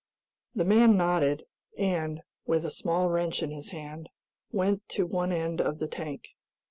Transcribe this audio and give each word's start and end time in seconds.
The 0.55 0.65
man 0.65 0.97
nodded, 0.97 1.45
and, 1.77 2.23
with 2.47 2.65
a 2.65 2.71
small 2.71 3.11
wrench 3.11 3.43
in 3.43 3.51
his 3.51 3.69
hand, 3.69 4.09
went 4.51 4.89
to 4.89 5.05
one 5.05 5.31
end 5.31 5.61
of 5.61 5.77
the 5.77 5.87
tank. 5.87 6.29